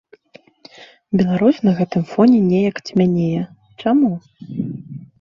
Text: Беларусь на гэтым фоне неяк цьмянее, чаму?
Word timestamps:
Беларусь 1.21 1.61
на 1.69 1.75
гэтым 1.81 2.03
фоне 2.15 2.39
неяк 2.49 2.83
цьмянее, 2.87 3.43
чаму? 3.85 4.15